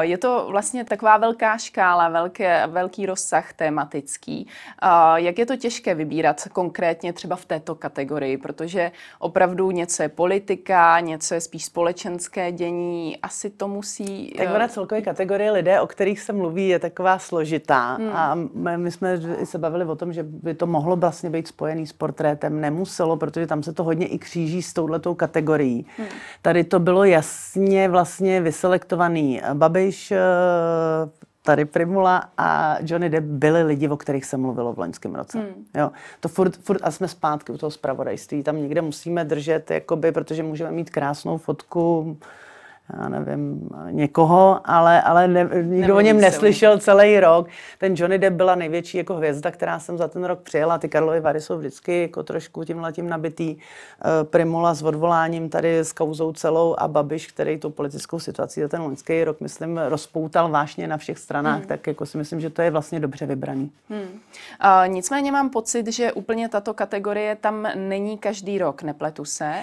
Je 0.00 0.18
to 0.18 0.46
vlastně 0.50 0.84
taková 0.84 1.16
velká 1.16 1.58
škála, 1.58 2.08
velké, 2.08 2.66
velký 2.66 3.06
rozsah 3.06 3.52
tematický. 3.52 4.46
Jak 5.16 5.38
je 5.38 5.46
to 5.46 5.56
těžké 5.56 5.69
těžké 5.70 5.94
vybírat 5.94 6.48
konkrétně 6.52 7.12
třeba 7.12 7.36
v 7.36 7.44
této 7.44 7.74
kategorii, 7.74 8.36
protože 8.36 8.92
opravdu 9.18 9.70
něco 9.70 10.02
je 10.02 10.08
politika, 10.08 11.00
něco 11.00 11.34
je 11.34 11.40
spíš 11.40 11.64
společenské 11.64 12.52
dění, 12.52 13.18
asi 13.22 13.50
to 13.50 13.68
musí... 13.68 14.34
Tak 14.38 14.48
ona 14.54 14.68
celkově 14.68 15.02
kategorie 15.02 15.50
lidé, 15.50 15.80
o 15.80 15.86
kterých 15.86 16.20
se 16.20 16.32
mluví, 16.32 16.68
je 16.68 16.78
taková 16.78 17.18
složitá 17.18 17.94
hmm. 17.94 18.10
a 18.12 18.34
my 18.76 18.90
jsme 18.90 19.20
se 19.44 19.58
bavili 19.58 19.84
o 19.84 19.96
tom, 19.96 20.12
že 20.12 20.22
by 20.22 20.54
to 20.54 20.66
mohlo 20.66 20.96
vlastně 20.96 21.30
být 21.30 21.48
spojený 21.48 21.86
s 21.86 21.92
portrétem, 21.92 22.60
nemuselo, 22.60 23.16
protože 23.16 23.46
tam 23.46 23.62
se 23.62 23.72
to 23.72 23.84
hodně 23.84 24.06
i 24.06 24.18
kříží 24.18 24.62
s 24.62 24.72
touhletou 24.72 25.14
kategorií. 25.14 25.86
Hmm. 25.96 26.06
Tady 26.42 26.64
to 26.64 26.80
bylo 26.80 27.04
jasně 27.04 27.88
vlastně 27.88 28.40
vyselektovaný 28.40 29.42
Babiš, 29.54 30.12
tady 31.42 31.64
Primula 31.64 32.30
a 32.38 32.76
Johnny 32.80 33.10
Depp 33.10 33.26
byli 33.26 33.62
lidi, 33.62 33.88
o 33.88 33.96
kterých 33.96 34.24
se 34.24 34.36
mluvilo 34.36 34.72
v 34.72 34.78
loňském 34.78 35.14
roce. 35.14 35.38
Hmm. 35.38 35.66
Jo, 35.76 35.90
to 36.20 36.28
furt, 36.28 36.56
furt, 36.56 36.80
a 36.82 36.90
jsme 36.90 37.08
zpátky 37.08 37.52
u 37.52 37.58
toho 37.58 37.70
zpravodajství. 37.70 38.42
Tam 38.42 38.56
někde 38.56 38.82
musíme 38.82 39.24
držet, 39.24 39.70
jakoby, 39.70 40.12
protože 40.12 40.42
můžeme 40.42 40.70
mít 40.70 40.90
krásnou 40.90 41.38
fotku 41.38 42.18
já 42.98 43.08
nevím, 43.08 43.68
někoho, 43.90 44.60
ale, 44.64 45.02
ale 45.02 45.28
ne, 45.28 45.48
nikdo 45.62 45.96
o 45.96 46.00
něm 46.00 46.20
neslyšel 46.20 46.78
celý 46.78 47.20
rok. 47.20 47.48
Ten 47.78 47.94
Johnny 47.96 48.18
Depp 48.18 48.36
byla 48.36 48.54
největší 48.54 48.98
jako 48.98 49.14
hvězda, 49.14 49.50
která 49.50 49.78
jsem 49.78 49.98
za 49.98 50.08
ten 50.08 50.24
rok 50.24 50.40
přijela. 50.40 50.78
Ty 50.78 50.88
Karlovy 50.88 51.20
Vary 51.20 51.40
jsou 51.40 51.58
vždycky 51.58 52.02
jako 52.02 52.22
trošku 52.22 52.64
tím 52.64 52.80
letím 52.80 53.08
nabitý. 53.08 53.56
Eh, 53.56 54.24
Primula 54.24 54.74
s 54.74 54.82
odvoláním 54.82 55.48
tady 55.48 55.78
s 55.78 55.92
kauzou 55.92 56.32
celou 56.32 56.74
a 56.78 56.88
Babiš, 56.88 57.26
který 57.26 57.58
tu 57.58 57.70
politickou 57.70 58.18
situaci 58.18 58.60
za 58.60 58.68
ten 58.68 58.80
loňský 58.80 59.24
rok, 59.24 59.40
myslím, 59.40 59.78
rozpoutal 59.78 60.50
vážně 60.50 60.88
na 60.88 60.96
všech 60.96 61.18
stranách, 61.18 61.58
hmm. 61.58 61.68
tak 61.68 61.86
jako 61.86 62.06
si 62.06 62.18
myslím, 62.18 62.40
že 62.40 62.50
to 62.50 62.62
je 62.62 62.70
vlastně 62.70 63.00
dobře 63.00 63.26
vybraný. 63.26 63.70
Hmm. 63.88 64.00
Uh, 64.00 64.88
nicméně 64.88 65.32
mám 65.32 65.50
pocit, 65.50 65.86
že 65.92 66.12
úplně 66.12 66.48
tato 66.48 66.74
kategorie 66.74 67.36
tam 67.36 67.68
není 67.74 68.18
každý 68.18 68.58
rok, 68.58 68.82
nepletu 68.82 69.24
se. 69.24 69.54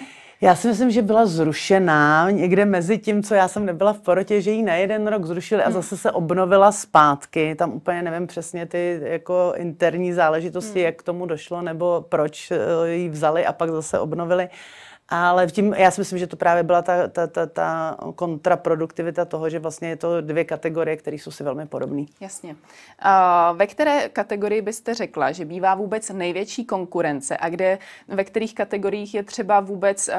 Já 0.42 0.56
si 0.56 0.68
myslím, 0.68 0.92
že 0.92 1.02
byla 1.02 1.26
zrušená 1.26 2.32
někde 2.32 2.66
mezi 2.66 2.98
tím, 2.98 3.24
co 3.24 3.36
já 3.36 3.48
jsem 3.48 3.66
nebyla 3.66 3.94
v 3.94 4.00
porotě, 4.00 4.42
že 4.42 4.52
ji 4.52 4.64
na 4.64 4.76
jeden 4.76 5.08
rok 5.08 5.26
zrušili 5.26 5.64
a 5.64 5.66
hmm. 5.66 5.74
zase 5.74 5.98
se 5.98 6.12
obnovila 6.12 6.72
zpátky. 6.72 7.56
Tam 7.56 7.74
úplně 7.74 8.02
nevím 8.02 8.28
přesně 8.28 8.66
ty 8.66 9.00
jako 9.04 9.54
interní 9.56 10.14
záležitosti, 10.14 10.80
hmm. 10.80 10.86
jak 10.86 10.96
k 10.96 11.04
tomu 11.04 11.26
došlo, 11.26 11.62
nebo 11.62 12.06
proč 12.10 12.52
eh, 12.52 12.90
ji 12.90 13.10
vzali 13.10 13.46
a 13.46 13.54
pak 13.54 13.70
zase 13.70 14.00
obnovili. 14.00 14.50
Ale 15.10 15.48
v 15.48 15.52
tím, 15.52 15.74
já 15.74 15.92
si 15.92 16.02
myslím, 16.02 16.20
že 16.20 16.28
to 16.28 16.36
právě 16.36 16.64
byla 16.64 16.82
ta, 16.82 17.08
ta, 17.08 17.28
ta, 17.28 17.46
ta 17.46 17.98
kontraproduktivita 18.16 19.26
toho, 19.26 19.50
že 19.50 19.60
vlastně 19.60 19.90
je 19.90 19.96
to 19.96 20.22
dvě 20.22 20.44
kategorie, 20.44 20.98
které 20.98 21.18
jsou 21.18 21.32
si 21.32 21.44
velmi 21.44 21.66
podobné. 21.66 22.06
Jasně. 22.22 22.56
A 23.00 23.52
ve 23.52 23.68
které 23.68 24.10
kategorii 24.10 24.62
byste 24.62 24.94
řekla, 24.94 25.32
že 25.32 25.46
bývá 25.46 25.76
vůbec 25.76 26.10
největší 26.10 26.66
konkurence 26.66 27.38
a 27.38 27.50
kde, 27.50 27.80
ve 28.08 28.24
kterých 28.24 28.56
kategoriích 28.56 29.14
je 29.14 29.24
třeba 29.24 29.60
vůbec, 29.60 30.08
uh, 30.08 30.14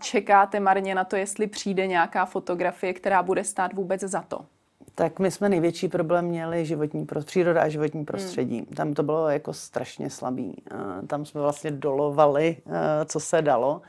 čekáte 0.00 0.60
marně 0.60 0.94
na 0.94 1.04
to, 1.04 1.16
jestli 1.16 1.46
přijde 1.46 1.86
nějaká 1.86 2.26
fotografie, 2.26 2.92
která 2.92 3.22
bude 3.22 3.44
stát 3.44 3.72
vůbec 3.72 4.00
za 4.00 4.22
to? 4.22 4.40
Tak 4.94 5.18
my 5.18 5.30
jsme 5.30 5.48
největší 5.48 5.88
problém 5.88 6.24
měli 6.24 6.66
životní 6.66 7.06
prostředí, 7.06 7.26
příroda 7.26 7.62
a 7.62 7.68
životní 7.68 8.04
prostředí. 8.04 8.56
Hmm. 8.56 8.66
Tam 8.66 8.94
to 8.94 9.02
bylo 9.02 9.28
jako 9.28 9.52
strašně 9.52 10.10
slabý. 10.10 10.62
Tam 11.06 11.24
jsme 11.24 11.40
vlastně 11.40 11.70
dolovali, 11.70 12.56
co 13.06 13.20
se 13.20 13.42
dalo. 13.42 13.82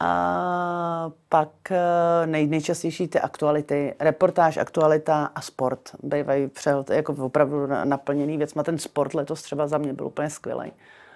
A 0.00 1.10
pak 1.28 1.50
eh, 1.70 2.26
nej, 2.26 2.46
nejčastější 2.46 3.08
ty 3.08 3.20
aktuality, 3.20 3.94
reportáž, 4.00 4.56
aktualita 4.56 5.30
a 5.34 5.40
sport 5.40 5.80
bývají 6.02 6.48
přel, 6.48 6.84
jako 6.92 7.12
opravdu 7.12 7.66
naplněný 7.66 8.38
věc. 8.38 8.52
Ten 8.64 8.78
sport 8.78 9.14
letos 9.14 9.42
třeba 9.42 9.66
za 9.66 9.78
mě 9.78 9.92
byl 9.92 10.06
úplně 10.06 10.30
skvělý. 10.30 10.72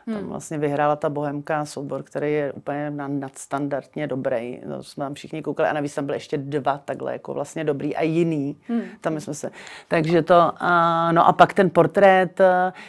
Hmm. 0.09 0.17
Tam 0.17 0.29
vlastně 0.29 0.59
vyhrála 0.59 0.97
ta 0.97 1.09
Bohemka 1.09 1.65
soubor, 1.65 2.03
který 2.03 2.33
je 2.33 2.53
úplně 2.53 2.91
nadstandardně 2.91 4.07
dobrý. 4.07 4.61
No, 4.67 4.83
jsme 4.83 5.05
tam 5.05 5.15
všichni 5.15 5.43
koukali 5.43 5.69
a 5.69 5.73
navíc 5.73 5.95
tam 5.95 6.07
byly 6.07 6.17
ještě 6.17 6.39
dva 6.39 6.79
takhle 6.79 7.13
jako 7.13 7.35
vlastně 7.35 7.65
dobrý 7.65 7.97
a 7.97 8.03
jiný. 8.03 8.57
Hmm. 8.69 8.83
Tam 9.01 9.21
jsme 9.21 9.35
se. 9.35 9.51
Takže 9.89 10.23
to, 10.23 10.53
a, 10.57 11.13
no 11.13 11.27
a 11.27 11.33
pak 11.33 11.55
ten 11.55 11.71
portrét, 11.71 12.41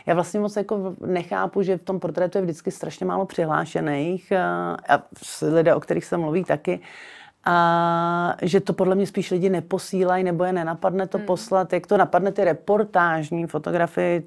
já 0.05 0.13
vlastně 0.13 0.39
moc 0.39 0.55
jako 0.55 0.95
nechápu, 1.05 1.61
že 1.61 1.77
v 1.77 1.83
tom 1.83 1.99
portrétu 1.99 2.37
je 2.37 2.41
vždycky 2.41 2.71
strašně 2.71 3.05
málo 3.05 3.25
přihlášených 3.25 4.31
a, 4.31 4.77
a 4.89 5.03
lidé, 5.41 5.75
o 5.75 5.79
kterých 5.79 6.05
se 6.05 6.17
mluví 6.17 6.43
taky 6.43 6.79
a 7.45 8.35
že 8.41 8.59
to 8.59 8.73
podle 8.73 8.95
mě 8.95 9.07
spíš 9.07 9.31
lidi 9.31 9.49
neposílají 9.49 10.23
nebo 10.23 10.43
je 10.43 10.53
nenapadne 10.53 11.07
to 11.07 11.17
hmm. 11.17 11.27
poslat. 11.27 11.73
Jak 11.73 11.87
to 11.87 11.97
napadne 11.97 12.31
ty 12.31 12.43
reportážní 12.43 13.47
fotografie 13.47 14.21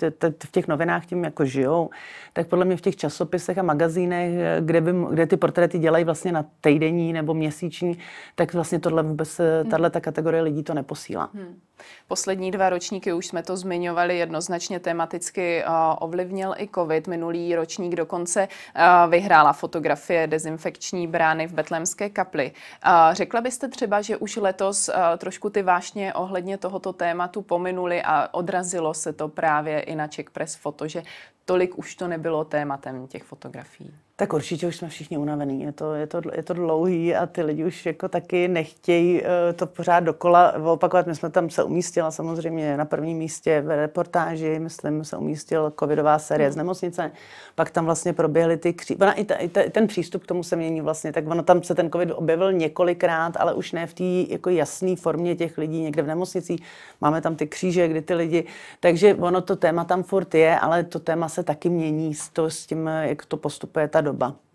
v 0.44 0.50
těch 0.50 0.68
novinách 0.68 1.06
tím 1.06 1.24
jako 1.24 1.44
žijou, 1.44 1.90
tak 2.32 2.46
podle 2.46 2.64
mě 2.64 2.76
v 2.76 2.80
těch 2.80 2.96
časopisech 2.96 3.58
a 3.58 3.62
magazínech, 3.62 4.60
kde, 4.60 4.80
by, 4.80 4.92
kde 5.10 5.26
ty 5.26 5.36
portréty 5.36 5.78
dělají 5.78 6.04
vlastně 6.04 6.32
na 6.32 6.44
týdenní 6.60 7.12
nebo 7.12 7.34
měsíční, 7.34 7.98
tak 8.34 8.54
vlastně 8.54 8.80
tohle 8.80 9.02
vůbec, 9.02 9.38
hmm. 9.38 9.70
tahle 9.70 9.90
ta 9.90 10.00
kategorie 10.00 10.42
lidí 10.42 10.62
to 10.62 10.74
neposílá. 10.74 11.30
Hmm. 11.34 11.56
Poslední 12.08 12.50
dva 12.50 12.70
ročníky, 12.70 13.12
už 13.12 13.26
jsme 13.26 13.42
to 13.42 13.56
zmiňovali, 13.56 14.18
jednoznačně 14.18 14.80
tematicky 14.80 15.64
uh, 15.64 15.74
ovlivnil 15.98 16.54
i 16.58 16.68
COVID. 16.74 17.08
Minulý 17.08 17.54
ročník 17.54 17.94
dokonce 17.94 18.48
uh, 18.48 19.10
vyhrála 19.10 19.52
fotografie 19.52 20.26
dezinfekční 20.26 21.06
brány 21.06 21.46
v 21.46 21.52
Betlemské 21.52 22.10
kapli. 22.10 22.52
Uh, 22.86 22.92
Řekla 23.12 23.40
byste 23.40 23.68
třeba, 23.68 24.02
že 24.02 24.16
už 24.16 24.36
letos 24.36 24.90
trošku 25.18 25.50
ty 25.50 25.62
vášně 25.62 26.14
ohledně 26.14 26.58
tohoto 26.58 26.92
tématu 26.92 27.42
pominuli 27.42 28.02
a 28.02 28.28
odrazilo 28.32 28.94
se 28.94 29.12
to 29.12 29.28
právě 29.28 29.80
i 29.80 29.96
na 29.96 30.08
Czech 30.08 30.30
Press 30.30 30.54
Foto, 30.54 30.88
že 30.88 31.02
tolik 31.44 31.78
už 31.78 31.94
to 31.94 32.08
nebylo 32.08 32.44
tématem 32.44 33.06
těch 33.06 33.22
fotografií. 33.22 33.94
Tak 34.22 34.32
určitě 34.32 34.66
už 34.66 34.76
jsme 34.76 34.88
všichni 34.88 35.18
unavení. 35.18 35.62
Je 35.62 35.72
to, 35.72 35.94
je, 35.94 36.06
to, 36.06 36.20
je 36.34 36.42
to 36.42 36.54
dlouhý 36.54 37.14
a 37.14 37.26
ty 37.26 37.42
lidi 37.42 37.64
už 37.64 37.86
jako 37.86 38.08
taky 38.08 38.48
nechtějí 38.48 39.22
uh, 39.22 39.26
to 39.56 39.66
pořád 39.66 40.00
dokola 40.00 40.54
opakovat. 40.64 41.06
My 41.06 41.14
jsme 41.14 41.30
tam 41.30 41.50
se 41.50 41.64
umístila 41.64 42.10
samozřejmě 42.10 42.76
na 42.76 42.84
prvním 42.84 43.18
místě 43.18 43.60
v 43.60 43.76
reportáži, 43.76 44.58
myslím, 44.58 45.04
se 45.04 45.16
umístil 45.16 45.72
covidová 45.80 46.18
série 46.18 46.46
hmm. 46.46 46.52
z 46.52 46.56
nemocnice. 46.56 47.10
Pak 47.54 47.70
tam 47.70 47.84
vlastně 47.84 48.12
proběhly 48.12 48.56
ty 48.56 48.72
kří... 48.72 48.96
Ona, 48.96 49.12
i, 49.12 49.24
ta, 49.24 49.34
i, 49.34 49.48
ta, 49.48 49.60
i 49.60 49.70
ten 49.70 49.86
přístup 49.86 50.22
k 50.22 50.26
tomu 50.26 50.42
se 50.42 50.56
mění 50.56 50.80
vlastně. 50.80 51.12
Tak 51.12 51.28
ono 51.28 51.42
tam 51.42 51.62
se 51.62 51.74
ten 51.74 51.90
covid 51.90 52.10
objevil 52.10 52.52
několikrát, 52.52 53.36
ale 53.36 53.54
už 53.54 53.72
ne 53.72 53.86
v 53.86 53.94
té 53.94 54.32
jako 54.32 54.50
jasné 54.50 54.96
formě 54.96 55.36
těch 55.36 55.58
lidí 55.58 55.80
někde 55.80 56.02
v 56.02 56.06
nemocnicích. 56.06 56.60
Máme 57.00 57.20
tam 57.20 57.36
ty 57.36 57.46
kříže, 57.46 57.88
kdy 57.88 58.02
ty 58.02 58.14
lidi... 58.14 58.44
Takže 58.80 59.14
ono 59.14 59.40
to 59.40 59.56
téma 59.56 59.84
tam 59.84 60.02
furt 60.02 60.34
je, 60.34 60.58
ale 60.58 60.84
to 60.84 60.98
téma 60.98 61.28
se 61.28 61.42
taky 61.42 61.68
mění 61.68 62.14
s, 62.14 62.28
to, 62.28 62.50
s 62.50 62.66
tím, 62.66 62.86
jak 62.86 63.26
to 63.26 63.36
postupuje 63.36 63.88
ta 63.88 64.00
doba. 64.00 64.11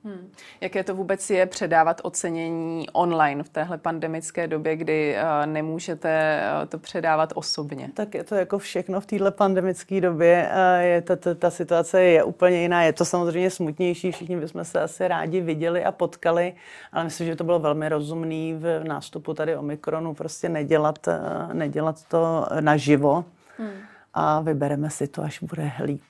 Hmm. 0.07 0.31
Jaké 0.61 0.83
to 0.83 0.95
vůbec 0.95 1.29
je 1.29 1.45
předávat 1.45 2.01
ocenění 2.03 2.89
online 2.89 3.43
v 3.43 3.49
téhle 3.49 3.77
pandemické 3.77 4.47
době, 4.47 4.75
kdy 4.75 5.15
uh, 5.15 5.51
nemůžete 5.51 6.41
uh, 6.61 6.69
to 6.69 6.79
předávat 6.79 7.33
osobně? 7.35 7.89
Tak 7.93 8.13
je 8.13 8.23
to 8.23 8.35
jako 8.35 8.59
všechno 8.59 9.01
v 9.01 9.05
téhle 9.05 9.31
pandemické 9.31 10.01
době. 10.01 10.51
Uh, 10.51 10.83
je 10.83 11.01
ta, 11.01 11.15
ta, 11.15 11.33
ta 11.33 11.49
situace 11.49 12.03
je 12.03 12.23
úplně 12.23 12.61
jiná. 12.61 12.83
Je 12.83 12.93
to 12.93 13.05
samozřejmě 13.05 13.49
smutnější. 13.49 14.11
Všichni 14.11 14.37
bychom 14.37 14.65
se 14.65 14.81
asi 14.81 15.07
rádi 15.07 15.41
viděli 15.41 15.83
a 15.83 15.91
potkali, 15.91 16.53
ale 16.91 17.03
myslím, 17.03 17.27
že 17.27 17.35
to 17.35 17.43
bylo 17.43 17.59
velmi 17.59 17.89
rozumný 17.89 18.53
v 18.53 18.83
nástupu 18.83 19.33
tady 19.33 19.55
Omikronu 19.55 20.13
prostě 20.13 20.49
nedělat, 20.49 21.07
nedělat 21.53 22.03
to 22.07 22.47
naživo. 22.59 23.25
Hmm. 23.57 23.69
A 24.13 24.41
vybereme 24.41 24.89
si 24.89 25.07
to, 25.07 25.23
až 25.23 25.39
bude 25.39 25.71
líp. 25.83 26.03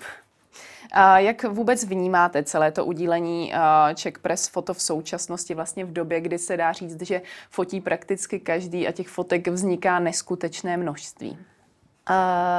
Jak 1.17 1.43
vůbec 1.43 1.83
vnímáte 1.83 2.43
celé 2.43 2.71
to 2.71 2.85
udílení 2.85 3.53
Czech 3.95 4.19
Press 4.19 4.47
foto 4.47 4.73
v 4.73 4.81
současnosti, 4.81 5.53
vlastně 5.53 5.85
v 5.85 5.93
době, 5.93 6.21
kdy 6.21 6.37
se 6.37 6.57
dá 6.57 6.71
říct, 6.71 7.01
že 7.01 7.21
fotí 7.49 7.81
prakticky 7.81 8.39
každý 8.39 8.87
a 8.87 8.91
těch 8.91 9.07
fotek 9.07 9.47
vzniká 9.47 9.99
neskutečné 9.99 10.77
množství? 10.77 11.37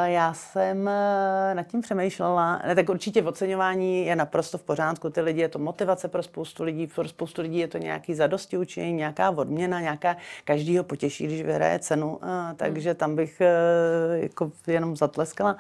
Já 0.04 0.35
jsem 0.35 0.80
uh, 0.80 1.54
nad 1.54 1.66
tím 1.66 1.80
přemýšlela. 1.80 2.62
Ne, 2.66 2.75
tak 2.75 2.88
určitě 2.88 3.23
oceňování 3.23 4.06
je 4.06 4.16
naprosto 4.16 4.58
v 4.58 4.62
pořádku. 4.62 5.11
Ty 5.11 5.20
lidi 5.20 5.40
je 5.40 5.49
to 5.49 5.58
motivace 5.58 6.08
pro 6.08 6.23
spoustu 6.23 6.64
lidí, 6.64 6.87
pro 6.87 7.08
spoustu 7.08 7.42
lidí 7.42 7.58
je 7.58 7.68
to 7.68 7.78
nějaký 7.78 8.14
zadosti 8.14 8.58
učení, 8.58 8.92
nějaká 8.92 9.30
odměna, 9.30 9.80
nějaká, 9.80 10.16
každý 10.44 10.78
ho 10.78 10.85
potěší, 10.85 11.26
když 11.26 11.42
vyhraje 11.42 11.78
cenu, 11.78 12.20
takže 12.56 12.94
tam 12.94 13.16
bych 13.16 13.40
uh, 13.40 14.23
jako 14.23 14.52
jenom 14.66 14.97
zatleskala. 14.97 15.56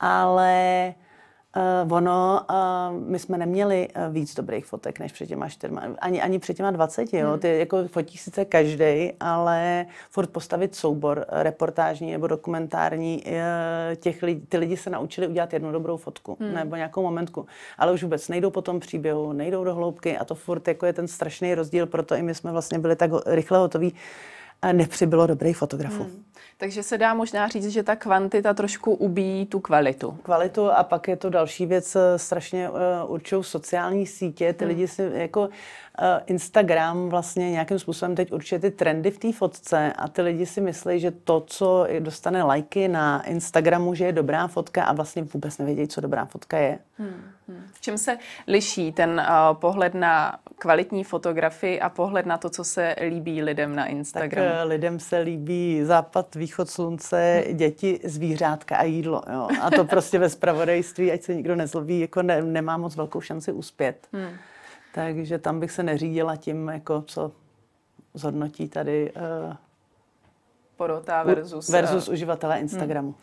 Ale 0.00 0.94
Uh, 0.96 1.11
ono, 1.90 2.46
uh, 2.50 3.00
my 3.08 3.18
jsme 3.18 3.38
neměli 3.38 3.88
uh, 3.96 4.14
víc 4.14 4.34
dobrých 4.34 4.66
fotek 4.66 4.98
než 4.98 5.12
před 5.12 5.26
těma 5.26 5.48
čtyřma, 5.48 5.82
ani, 5.98 6.22
ani 6.22 6.38
před 6.38 6.56
těma 6.56 6.70
dvaceti, 6.70 7.16
jo. 7.16 7.30
Hmm. 7.30 7.38
Ty 7.38 7.58
jako 7.58 7.88
fotí 7.88 8.18
sice 8.18 8.44
každý, 8.44 9.12
ale 9.20 9.86
furt 10.10 10.30
postavit 10.30 10.74
soubor 10.74 11.26
reportážní 11.28 12.12
nebo 12.12 12.26
dokumentární, 12.26 13.22
uh, 13.26 13.32
těch 13.96 14.22
lidí, 14.22 14.46
ty 14.46 14.58
lidi 14.58 14.76
se 14.76 14.90
naučili 14.90 15.26
udělat 15.28 15.52
jednu 15.52 15.72
dobrou 15.72 15.96
fotku 15.96 16.36
hmm. 16.40 16.54
nebo 16.54 16.76
nějakou 16.76 17.02
momentku, 17.02 17.46
ale 17.78 17.92
už 17.92 18.02
vůbec 18.02 18.28
nejdou 18.28 18.50
po 18.50 18.62
tom 18.62 18.80
příběhu, 18.80 19.32
nejdou 19.32 19.64
do 19.64 19.74
hloubky 19.74 20.18
a 20.18 20.24
to 20.24 20.34
furt 20.34 20.68
jako 20.68 20.86
je 20.86 20.92
ten 20.92 21.08
strašný 21.08 21.54
rozdíl, 21.54 21.86
proto 21.86 22.14
i 22.14 22.22
my 22.22 22.34
jsme 22.34 22.52
vlastně 22.52 22.78
byli 22.78 22.96
tak 22.96 23.10
rychle 23.26 23.58
hotoví, 23.58 23.94
nepřibylo 24.72 25.26
dobrých 25.26 25.56
fotografů. 25.56 26.02
Hmm. 26.02 26.22
Takže 26.56 26.82
se 26.82 26.98
dá 26.98 27.14
možná 27.14 27.48
říct, 27.48 27.68
že 27.68 27.82
ta 27.82 27.96
kvantita 27.96 28.54
trošku 28.54 28.94
ubíjí 28.94 29.46
tu 29.46 29.60
kvalitu. 29.60 30.18
Kvalitu 30.22 30.70
a 30.70 30.84
pak 30.84 31.08
je 31.08 31.16
to 31.16 31.30
další 31.30 31.66
věc, 31.66 31.96
eh, 31.96 32.18
strašně 32.18 32.70
uh, 32.70 32.76
určují 33.06 33.44
sociální 33.44 34.06
sítě. 34.06 34.52
Ty 34.52 34.64
hmm. 34.64 34.74
lidi 34.74 34.88
si 34.88 35.10
jako 35.14 35.40
uh, 35.40 35.48
Instagram 36.26 37.08
vlastně 37.08 37.50
nějakým 37.50 37.78
způsobem 37.78 38.14
teď 38.14 38.32
určuje 38.32 38.58
ty 38.58 38.70
trendy 38.70 39.10
v 39.10 39.18
té 39.18 39.32
fotce 39.32 39.92
a 39.92 40.08
ty 40.08 40.22
lidi 40.22 40.46
si 40.46 40.60
myslí, 40.60 41.00
že 41.00 41.10
to, 41.10 41.42
co 41.46 41.86
dostane 41.98 42.42
lajky 42.42 42.88
na 42.88 43.22
Instagramu, 43.22 43.94
že 43.94 44.04
je 44.04 44.12
dobrá 44.12 44.46
fotka 44.46 44.84
a 44.84 44.92
vlastně 44.92 45.22
vůbec 45.22 45.58
nevědějí, 45.58 45.88
co 45.88 46.00
dobrá 46.00 46.24
fotka 46.24 46.58
je. 46.58 46.78
Hmm. 46.98 47.22
Hmm. 47.48 47.61
Čem 47.84 47.98
se 47.98 48.18
liší 48.46 48.92
ten 48.92 49.10
uh, 49.10 49.56
pohled 49.58 49.94
na 49.94 50.38
kvalitní 50.58 51.04
fotografii 51.04 51.80
a 51.80 51.88
pohled 51.88 52.26
na 52.26 52.38
to, 52.38 52.50
co 52.50 52.64
se 52.64 52.96
líbí 53.08 53.42
lidem 53.42 53.76
na 53.76 53.86
Instagramu? 53.86 54.48
Tak 54.48 54.64
uh, 54.64 54.68
lidem 54.68 55.00
se 55.00 55.18
líbí 55.18 55.84
západ, 55.84 56.34
východ 56.34 56.70
slunce, 56.70 57.44
děti, 57.52 58.00
zvířátka 58.04 58.76
a 58.76 58.82
jídlo. 58.82 59.22
Jo. 59.32 59.48
A 59.62 59.70
to 59.70 59.84
prostě 59.84 60.18
ve 60.18 60.28
spravodajství, 60.28 61.12
ať 61.12 61.22
se 61.22 61.34
nikdo 61.34 61.56
nezlobí, 61.56 62.00
jako 62.00 62.22
ne, 62.22 62.42
nemá 62.42 62.76
moc 62.76 62.96
velkou 62.96 63.20
šanci 63.20 63.52
uspět. 63.52 64.08
Hmm. 64.12 64.36
Takže 64.94 65.38
tam 65.38 65.60
bych 65.60 65.70
se 65.70 65.82
neřídila 65.82 66.36
tím, 66.36 66.68
jako 66.68 67.02
co 67.02 67.32
zhodnotí 68.14 68.68
tady 68.68 69.12
uh, 69.12 69.54
porota 70.82 71.22
versus... 71.22 71.68
Versus 71.68 72.08
uh, 72.08 72.12
uživatele 72.14 72.60
Instagramu. 72.60 73.14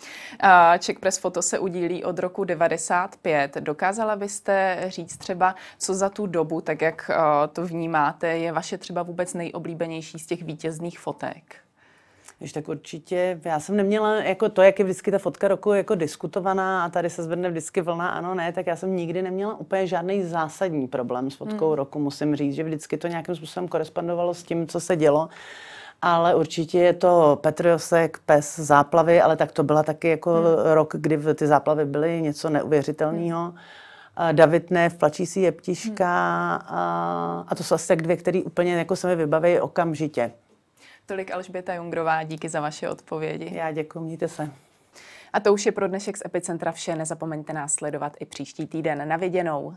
Hmm. 0.41 0.79
Czech 0.79 0.99
Press 0.99 1.17
Photo 1.17 1.41
se 1.41 1.59
udílí 1.59 2.03
od 2.03 2.19
roku 2.19 2.43
95. 2.43 3.55
Dokázala 3.59 4.15
byste 4.15 4.83
říct 4.87 5.17
třeba, 5.17 5.55
co 5.77 5.93
za 5.93 6.09
tu 6.09 6.27
dobu, 6.27 6.61
tak 6.61 6.81
jak 6.81 7.09
uh, 7.09 7.15
to 7.53 7.65
vnímáte, 7.65 8.27
je 8.27 8.51
vaše 8.51 8.77
třeba 8.77 9.03
vůbec 9.03 9.33
nejoblíbenější 9.33 10.19
z 10.19 10.25
těch 10.25 10.43
vítězných 10.43 10.99
fotek? 10.99 11.55
Víš, 12.41 12.51
tak 12.51 12.69
určitě, 12.69 13.39
já 13.45 13.59
jsem 13.59 13.75
neměla 13.75 14.15
jako 14.15 14.49
to, 14.49 14.61
jak 14.61 14.79
je 14.79 14.85
vždycky 14.85 15.11
ta 15.11 15.17
fotka 15.17 15.47
roku 15.47 15.73
jako 15.73 15.95
diskutovaná 15.95 16.85
a 16.85 16.89
tady 16.89 17.09
se 17.09 17.23
zvedne 17.23 17.49
vždycky 17.49 17.81
vlna, 17.81 18.09
ano, 18.09 18.35
ne, 18.35 18.53
tak 18.53 18.67
já 18.67 18.75
jsem 18.75 18.95
nikdy 18.95 19.21
neměla 19.21 19.59
úplně 19.59 19.87
žádný 19.87 20.23
zásadní 20.23 20.87
problém 20.87 21.31
s 21.31 21.35
fotkou 21.35 21.67
hmm. 21.67 21.75
roku, 21.75 21.99
musím 21.99 22.35
říct, 22.35 22.55
že 22.55 22.63
vždycky 22.63 22.97
to 22.97 23.07
nějakým 23.07 23.35
způsobem 23.35 23.67
korespondovalo 23.67 24.33
s 24.33 24.43
tím, 24.43 24.67
co 24.67 24.79
se 24.79 24.95
dělo 24.95 25.29
ale 26.01 26.35
určitě 26.35 26.79
je 26.79 26.93
to 26.93 27.39
Petriosek, 27.41 28.19
pes, 28.25 28.59
záplavy, 28.59 29.21
ale 29.21 29.37
tak 29.37 29.51
to 29.51 29.63
byla 29.63 29.83
taky 29.83 30.09
jako 30.09 30.33
hmm. 30.33 30.73
rok, 30.73 30.93
kdy 30.97 31.19
ty 31.35 31.47
záplavy 31.47 31.85
byly 31.85 32.21
něco 32.21 32.49
neuvěřitelného. 32.49 33.41
Hmm. 33.41 33.55
David 34.31 34.69
v 34.89 34.97
Plačící 34.97 35.41
jeptiška 35.41 36.05
hmm. 36.55 36.77
a, 36.77 37.45
a 37.47 37.55
to 37.55 37.63
jsou 37.63 37.75
asi 37.75 37.87
tak 37.87 38.01
dvě, 38.01 38.17
které 38.17 38.41
úplně 38.43 38.75
jako 38.75 38.95
se 38.95 39.07
mi 39.07 39.15
vybaví 39.15 39.59
okamžitě. 39.59 40.31
Tolik 41.05 41.31
Alžběta 41.31 41.73
Jungrová, 41.73 42.23
díky 42.23 42.49
za 42.49 42.61
vaše 42.61 42.89
odpovědi. 42.89 43.51
Já 43.55 43.71
děkuji, 43.71 43.99
mějte 43.99 44.27
se. 44.27 44.51
A 45.33 45.39
to 45.39 45.53
už 45.53 45.65
je 45.65 45.71
pro 45.71 45.87
dnešek 45.87 46.17
z 46.17 46.25
Epicentra 46.25 46.71
vše. 46.71 46.95
Nezapomeňte 46.95 47.53
nás 47.53 47.73
sledovat 47.73 48.13
i 48.19 48.25
příští 48.25 48.67
týden. 48.67 49.07
Na 49.07 49.17
viděnou. 49.17 49.73